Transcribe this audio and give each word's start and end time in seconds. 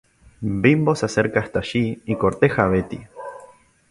Bimbo 0.49 0.95
se 0.95 1.05
acerca 1.05 1.41
hasta 1.41 1.59
allí 1.59 2.01
y 2.07 2.15
corteja 2.15 2.63
a 2.65 2.67
Betty. 2.69 3.01